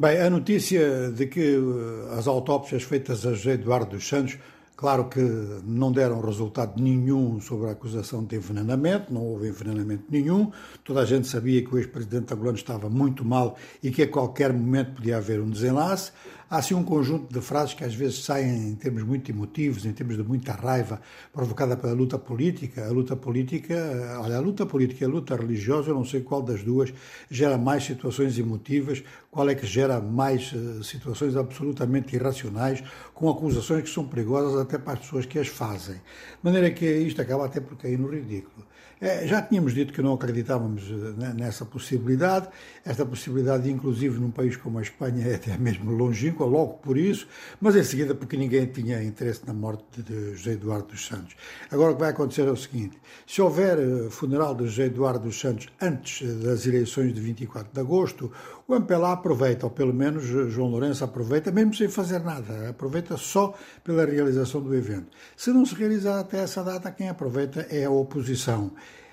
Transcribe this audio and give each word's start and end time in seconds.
Bem, 0.00 0.18
a 0.18 0.30
notícia 0.30 1.12
de 1.12 1.26
que 1.26 1.56
eh, 1.56 2.18
as 2.18 2.26
autópsias 2.26 2.84
feitas 2.84 3.26
a 3.26 3.34
José 3.34 3.52
Eduardo 3.52 3.96
dos 3.96 4.08
Santos 4.08 4.38
Claro 4.80 5.10
que 5.10 5.20
não 5.62 5.92
deram 5.92 6.22
resultado 6.22 6.82
nenhum 6.82 7.38
sobre 7.38 7.68
a 7.68 7.72
acusação 7.72 8.24
de 8.24 8.36
envenenamento, 8.36 9.12
não 9.12 9.22
houve 9.22 9.46
envenenamento 9.46 10.04
nenhum. 10.08 10.50
Toda 10.82 11.00
a 11.02 11.04
gente 11.04 11.28
sabia 11.28 11.62
que 11.62 11.74
o 11.74 11.76
ex-presidente 11.76 12.32
angolano 12.32 12.56
estava 12.56 12.88
muito 12.88 13.22
mal 13.22 13.58
e 13.82 13.90
que 13.90 14.04
a 14.04 14.08
qualquer 14.08 14.54
momento 14.54 14.94
podia 14.94 15.18
haver 15.18 15.38
um 15.38 15.50
desenlace. 15.50 16.12
Há 16.50 16.56
assim 16.56 16.74
um 16.74 16.82
conjunto 16.82 17.32
de 17.32 17.40
frases 17.40 17.74
que 17.74 17.84
às 17.84 17.94
vezes 17.94 18.24
saem 18.24 18.70
em 18.70 18.74
termos 18.74 19.04
muito 19.04 19.30
emotivos, 19.30 19.86
em 19.86 19.92
termos 19.92 20.16
de 20.16 20.24
muita 20.24 20.52
raiva 20.52 21.00
provocada 21.32 21.76
pela 21.76 21.92
luta 21.92 22.18
política. 22.18 22.88
A 22.88 22.90
luta 22.90 23.14
política, 23.14 24.18
olha, 24.20 24.36
a 24.36 24.40
luta 24.40 24.66
política 24.66 25.04
e 25.04 25.06
a 25.06 25.08
luta 25.08 25.36
religiosa, 25.36 25.90
eu 25.90 25.94
não 25.94 26.04
sei 26.04 26.22
qual 26.22 26.42
das 26.42 26.64
duas 26.64 26.92
gera 27.30 27.56
mais 27.56 27.84
situações 27.84 28.36
emotivas, 28.36 29.00
qual 29.30 29.48
é 29.48 29.54
que 29.54 29.64
gera 29.64 30.00
mais 30.00 30.52
uh, 30.52 30.82
situações 30.82 31.36
absolutamente 31.36 32.16
irracionais, 32.16 32.82
com 33.14 33.30
acusações 33.30 33.84
que 33.84 33.90
são 33.90 34.04
perigosas 34.04 34.60
até 34.60 34.76
para 34.76 34.94
as 34.94 34.98
pessoas 34.98 35.26
que 35.26 35.38
as 35.38 35.46
fazem. 35.46 35.94
De 35.94 36.02
maneira 36.42 36.68
que 36.72 36.84
isto 36.84 37.22
acaba 37.22 37.46
até 37.46 37.60
por 37.60 37.76
cair 37.76 37.96
no 37.96 38.08
ridículo. 38.08 38.66
É, 39.00 39.26
já 39.26 39.40
tínhamos 39.40 39.72
dito 39.72 39.94
que 39.94 40.02
não 40.02 40.12
acreditávamos 40.12 40.82
eh, 40.82 41.32
nessa 41.32 41.64
possibilidade. 41.64 42.48
Esta 42.84 43.06
possibilidade, 43.06 43.70
inclusive 43.70 44.18
num 44.20 44.30
país 44.30 44.58
como 44.58 44.78
a 44.78 44.82
Espanha, 44.82 45.24
é 45.26 45.36
até 45.36 45.56
mesmo 45.56 45.90
longínqua, 45.90 46.39
logo 46.44 46.74
por 46.74 46.96
isso, 46.96 47.26
mas 47.60 47.76
em 47.76 47.82
seguida 47.82 48.14
porque 48.14 48.36
ninguém 48.36 48.66
tinha 48.66 49.02
interesse 49.02 49.42
na 49.46 49.52
morte 49.52 50.02
de 50.02 50.34
José 50.34 50.52
Eduardo 50.52 50.88
dos 50.88 51.06
Santos. 51.06 51.34
Agora 51.70 51.92
o 51.92 51.94
que 51.94 52.00
vai 52.00 52.10
acontecer 52.10 52.42
é 52.42 52.50
o 52.50 52.56
seguinte: 52.56 52.98
se 53.26 53.40
houver 53.40 53.78
eh, 53.78 54.10
funeral 54.10 54.54
de 54.54 54.66
José 54.66 54.86
Eduardo 54.86 55.26
dos 55.26 55.38
Santos 55.38 55.68
antes 55.80 56.26
das 56.42 56.66
eleições 56.66 57.12
de 57.14 57.20
24 57.20 57.72
de 57.72 57.80
agosto, 57.80 58.32
o 58.66 58.74
MPLA 58.74 59.12
aproveita, 59.12 59.66
ou 59.66 59.70
pelo 59.70 59.92
menos 59.92 60.24
João 60.24 60.70
Lourenço 60.70 61.02
aproveita, 61.02 61.50
mesmo 61.50 61.74
sem 61.74 61.88
fazer 61.88 62.20
nada, 62.20 62.68
aproveita 62.68 63.16
só 63.16 63.54
pela 63.82 64.04
realização 64.04 64.60
do 64.60 64.74
evento. 64.74 65.08
Se 65.36 65.50
não 65.50 65.66
se 65.66 65.74
realizar 65.74 66.20
até 66.20 66.38
essa 66.38 66.62
data, 66.62 66.90
quem 66.90 67.08
aproveita 67.08 67.66
é 67.70 67.84
a 67.84 67.90
oposição. 67.90 68.72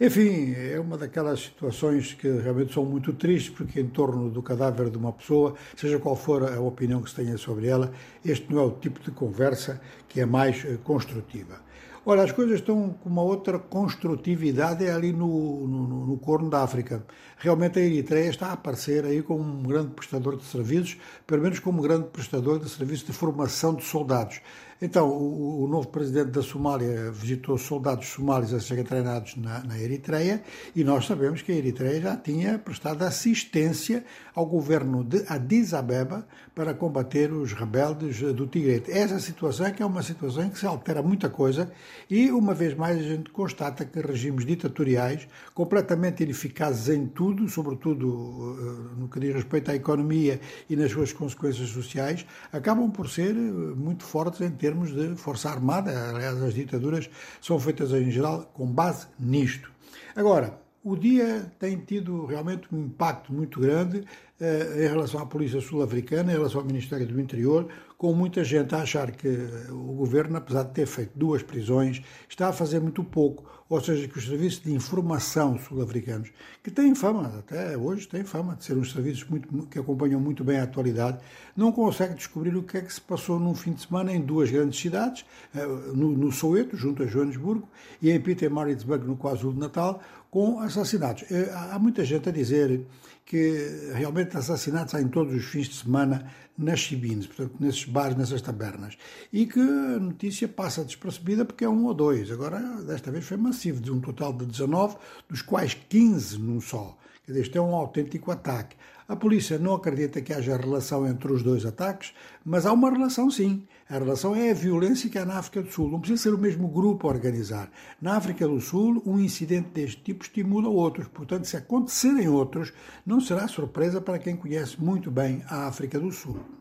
Enfim, 0.00 0.54
é 0.54 0.78
uma 0.78 0.96
daquelas 0.96 1.40
situações 1.40 2.14
que 2.14 2.28
realmente 2.28 2.72
são 2.72 2.84
muito 2.84 3.12
tristes, 3.12 3.52
porque 3.52 3.80
em 3.80 3.88
torno 3.88 4.30
do 4.30 4.40
cadáver 4.40 4.90
de 4.90 4.96
uma 4.96 5.12
pessoa, 5.12 5.54
seja 5.76 5.98
qual 5.98 6.14
for 6.14 6.44
a 6.44 6.60
opinião 6.60 7.02
que 7.02 7.10
se 7.10 7.16
tenha 7.16 7.36
sobre 7.36 7.66
ela, 7.66 7.92
este 8.24 8.52
não 8.52 8.60
é 8.60 8.62
o 8.62 8.70
tipo 8.70 9.00
de 9.00 9.10
conversa 9.10 9.80
que 10.08 10.20
é 10.20 10.24
mais 10.24 10.64
eh, 10.64 10.78
construtiva. 10.84 11.60
Ora, 12.06 12.22
as 12.22 12.30
coisas 12.30 12.60
estão 12.60 12.90
com 12.90 13.08
uma 13.08 13.22
outra 13.22 13.58
construtividade 13.58 14.88
ali 14.88 15.12
no, 15.12 15.66
no, 15.66 16.06
no 16.06 16.16
Corno 16.16 16.48
da 16.48 16.62
África. 16.62 17.04
Realmente 17.36 17.80
a 17.80 17.82
Eritreia 17.82 18.30
está 18.30 18.46
a 18.46 18.52
aparecer 18.52 19.04
aí 19.04 19.20
como 19.20 19.42
um 19.42 19.62
grande 19.64 19.90
prestador 19.90 20.36
de 20.36 20.44
serviços, 20.44 20.96
pelo 21.26 21.42
menos 21.42 21.58
como 21.58 21.80
um 21.80 21.82
grande 21.82 22.06
prestador 22.06 22.60
de 22.60 22.68
serviços 22.70 23.04
de 23.04 23.12
formação 23.12 23.74
de 23.74 23.84
soldados. 23.84 24.40
Então, 24.80 25.08
o, 25.08 25.64
o, 25.64 25.66
novo 25.66 25.88
presidente 25.88 26.30
da 26.30 26.40
Somália 26.40 27.10
visitou 27.10 27.58
soldados 27.58 28.06
somálios 28.06 28.54
a 28.54 28.60
serem 28.60 28.84
treinados 28.84 29.34
na, 29.36 29.64
na, 29.64 29.76
Eritreia 29.76 30.40
e 30.74 30.84
nós 30.84 31.04
sabemos 31.04 31.42
que 31.42 31.50
a 31.50 31.56
Eritreia 31.56 32.00
já 32.00 32.16
tinha 32.16 32.60
prestado 32.60 33.02
assistência 33.02 34.04
ao 34.32 34.46
governo 34.46 35.02
de 35.02 35.24
Addis 35.28 35.74
Abeba 35.74 36.24
para 36.54 36.74
combater 36.74 37.32
os 37.32 37.52
rebeldes 37.52 38.20
do 38.32 38.46
Tigrete. 38.46 38.92
Essa 38.92 39.18
situação 39.18 39.66
é 39.66 39.72
que 39.72 39.82
é 39.82 39.86
uma 39.86 40.02
situação 40.02 40.44
em 40.44 40.50
que 40.50 40.58
se 40.58 40.66
altera 40.66 41.02
muita 41.02 41.28
coisa 41.28 41.72
e, 42.08 42.30
uma 42.30 42.54
vez 42.54 42.74
mais, 42.74 42.98
a 42.98 43.02
gente 43.02 43.30
constata 43.30 43.84
que 43.84 44.00
regimes 44.00 44.46
ditatoriais, 44.46 45.26
completamente 45.54 46.22
ineficazes 46.22 46.88
em 46.88 47.04
tudo, 47.04 47.48
sobretudo 47.48 48.56
eh, 48.60 49.00
no 49.00 49.08
que 49.08 49.18
diz 49.18 49.34
respeito 49.34 49.72
à 49.72 49.74
economia 49.74 50.40
e 50.70 50.76
nas 50.76 50.92
suas 50.92 51.12
consequências 51.12 51.68
sociais, 51.70 52.24
acabam 52.52 52.90
por 52.92 53.08
ser 53.08 53.30
eh, 53.30 53.40
muito 53.76 54.04
fortes 54.04 54.40
em 54.40 54.50
termos 54.50 54.67
termos 54.68 54.92
de 54.92 55.16
força 55.16 55.48
armada. 55.48 56.10
Aliás, 56.10 56.42
as 56.42 56.52
ditaduras 56.52 57.08
são 57.40 57.58
feitas 57.58 57.90
em 57.92 58.10
geral 58.10 58.50
com 58.52 58.66
base 58.66 59.06
nisto. 59.18 59.72
Agora, 60.14 60.60
o 60.82 60.96
dia 60.96 61.52
tem 61.58 61.76
tido 61.78 62.24
realmente 62.24 62.68
um 62.72 62.78
impacto 62.84 63.32
muito 63.32 63.60
grande 63.60 64.04
eh, 64.40 64.84
em 64.84 64.88
relação 64.88 65.20
à 65.20 65.26
Polícia 65.26 65.60
Sul-Africana, 65.60 66.30
em 66.32 66.36
relação 66.36 66.60
ao 66.60 66.66
Ministério 66.66 67.06
do 67.06 67.20
Interior, 67.20 67.68
com 67.98 68.14
muita 68.14 68.44
gente 68.44 68.72
a 68.76 68.82
achar 68.82 69.10
que 69.10 69.28
o 69.70 69.94
governo, 69.94 70.36
apesar 70.36 70.62
de 70.62 70.70
ter 70.72 70.86
feito 70.86 71.10
duas 71.16 71.42
prisões, 71.42 72.00
está 72.28 72.48
a 72.48 72.52
fazer 72.52 72.78
muito 72.78 73.02
pouco, 73.02 73.44
ou 73.68 73.80
seja, 73.80 74.06
que 74.06 74.16
os 74.16 74.24
serviços 74.24 74.62
de 74.62 74.72
informação 74.72 75.58
sul-africanos, 75.58 76.30
que 76.62 76.70
têm 76.70 76.94
fama, 76.94 77.38
até 77.40 77.76
hoje 77.76 78.06
têm 78.06 78.22
fama 78.22 78.54
de 78.54 78.64
ser 78.64 78.78
uns 78.78 78.92
serviços 78.92 79.28
muito, 79.28 79.48
que 79.66 79.80
acompanham 79.80 80.20
muito 80.20 80.44
bem 80.44 80.60
a 80.60 80.62
atualidade, 80.62 81.18
não 81.56 81.72
conseguem 81.72 82.14
descobrir 82.14 82.56
o 82.56 82.62
que 82.62 82.78
é 82.78 82.80
que 82.80 82.94
se 82.94 83.00
passou 83.00 83.40
num 83.40 83.54
fim 83.54 83.72
de 83.72 83.82
semana 83.82 84.12
em 84.12 84.20
duas 84.20 84.48
grandes 84.48 84.78
cidades, 84.78 85.24
eh, 85.52 85.66
no, 85.92 86.16
no 86.16 86.30
Soweto, 86.30 86.76
junto 86.76 87.02
a 87.02 87.06
Joanesburgo, 87.06 87.68
e 88.00 88.12
em 88.12 88.20
Pietermaritzburg, 88.20 89.04
no 89.04 89.16
KwaZulu-Natal, 89.16 90.00
com 90.30 90.60
assassinatos. 90.60 91.30
Eh, 91.30 91.50
há 91.52 91.78
muita 91.78 92.04
gente 92.04 92.28
a 92.28 92.32
dizer 92.32 92.86
que 93.24 93.92
realmente 93.94 94.36
assassinatos 94.36 94.94
há 94.94 95.02
em 95.02 95.08
todos 95.08 95.34
os 95.34 95.44
fins 95.44 95.68
de 95.68 95.74
semana 95.74 96.30
nas 96.56 96.80
chibines, 96.80 97.26
portanto, 97.26 97.54
nesses 97.60 97.84
bares, 97.84 98.16
nessas 98.16 98.42
tabernas. 98.42 98.96
E 99.32 99.46
que 99.46 99.60
a 99.60 99.98
notícia 99.98 100.48
passa 100.48 100.84
despercebida 100.84 101.44
porque 101.44 101.64
é 101.64 101.68
um 101.68 101.84
ou 101.84 101.94
dois. 101.94 102.30
Agora, 102.30 102.58
desta 102.82 103.10
vez 103.10 103.24
foi 103.24 103.36
massivo, 103.36 103.80
de 103.80 103.92
um 103.92 104.00
total 104.00 104.32
de 104.32 104.46
19, 104.46 104.96
dos 105.28 105.42
quais 105.42 105.74
15 105.74 106.38
num 106.38 106.60
só. 106.60 106.96
Dizer, 107.28 107.42
isto 107.42 107.58
é 107.58 107.60
um 107.60 107.74
autêntico 107.74 108.30
ataque. 108.30 108.74
A 109.06 109.14
polícia 109.14 109.58
não 109.58 109.74
acredita 109.74 110.22
que 110.22 110.32
haja 110.32 110.56
relação 110.56 111.06
entre 111.06 111.30
os 111.30 111.42
dois 111.42 111.66
ataques, 111.66 112.14
mas 112.42 112.64
há 112.64 112.72
uma 112.72 112.90
relação 112.90 113.30
sim. 113.30 113.66
A 113.88 113.98
relação 113.98 114.34
é 114.34 114.50
a 114.50 114.54
violência 114.54 115.10
que 115.10 115.18
há 115.18 115.26
na 115.26 115.38
África 115.38 115.62
do 115.62 115.70
Sul. 115.70 115.90
Não 115.90 116.00
precisa 116.00 116.22
ser 116.22 116.34
o 116.34 116.38
mesmo 116.38 116.68
grupo 116.68 117.06
a 117.06 117.10
organizar. 117.10 117.70
Na 118.00 118.16
África 118.16 118.48
do 118.48 118.58
Sul, 118.62 119.02
um 119.04 119.20
incidente 119.20 119.68
deste 119.74 120.00
tipo 120.02 120.24
estimula 120.24 120.70
outros. 120.70 121.06
Portanto, 121.08 121.44
se 121.44 121.56
acontecerem 121.58 122.28
outros, 122.28 122.72
não 123.04 123.20
será 123.20 123.46
surpresa 123.46 124.00
para 124.00 124.18
quem 124.18 124.34
conhece 124.34 124.82
muito 124.82 125.10
bem 125.10 125.42
a 125.48 125.66
África 125.66 126.00
do 126.00 126.10
Sul. 126.10 126.57